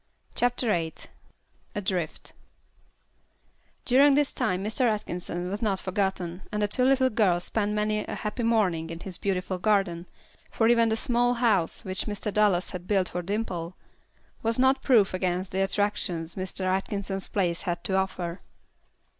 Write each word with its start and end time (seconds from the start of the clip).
CHAPTER 0.33 0.65
VIII 0.69 0.95
Adrift 1.75 2.33
During 3.85 4.15
this 4.15 4.33
time 4.33 4.63
Mr. 4.63 4.89
Atkinson 4.91 5.47
was 5.47 5.61
not 5.61 5.79
forgotten, 5.79 6.41
and 6.51 6.59
the 6.59 6.67
two 6.67 6.83
little 6.85 7.11
girls 7.11 7.43
spent 7.43 7.73
many 7.73 7.99
a 8.05 8.15
happy 8.15 8.41
morning 8.41 8.89
in 8.89 9.01
his 9.01 9.19
beautiful 9.19 9.59
garden, 9.59 10.07
for 10.49 10.67
even 10.67 10.89
the 10.89 10.95
small 10.95 11.35
house 11.35 11.85
which 11.85 12.07
Mr. 12.07 12.33
Dallas 12.33 12.71
had 12.71 12.87
built 12.87 13.09
for 13.09 13.21
Dimple, 13.21 13.77
was 14.41 14.57
not 14.57 14.81
proof 14.81 15.13
against 15.13 15.51
the 15.51 15.61
attractions 15.61 16.33
Mr. 16.33 16.61
Atkinson's 16.65 17.27
place 17.27 17.61
had 17.61 17.83
to 17.83 17.93
offer. 17.95 18.41